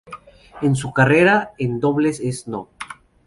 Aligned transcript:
En 0.63 0.73
su 0.75 0.93
carrera 0.93 1.53
en 1.59 1.79
dobles 1.79 2.21
es 2.21 2.47
no. 2.47 2.69